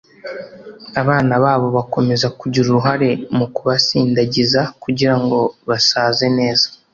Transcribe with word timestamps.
abana 1.01 1.33
babo 1.43 1.67
bakomeze 1.77 2.27
kugira 2.39 2.65
uruhare 2.69 3.09
mu 3.37 3.45
kubasindagiza 3.55 4.61
kugirango 4.83 5.39
basaze 5.67 6.25
neza 6.39 6.67